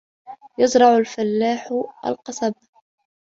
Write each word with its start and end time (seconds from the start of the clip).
يَزْرَعُ 0.57 0.97
الْفَلاَحُ 0.97 1.67
الْقَصَبَ. 2.05 2.53